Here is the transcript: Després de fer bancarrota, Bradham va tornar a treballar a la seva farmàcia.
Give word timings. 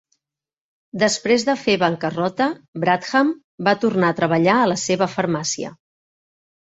Després 1.01 1.43
de 1.49 1.55
fer 1.65 1.75
bancarrota, 1.83 2.47
Bradham 2.85 3.29
va 3.71 3.77
tornar 3.87 4.09
a 4.09 4.17
treballar 4.21 4.57
a 4.63 4.67
la 4.75 4.79
seva 4.89 5.13
farmàcia. 5.17 5.75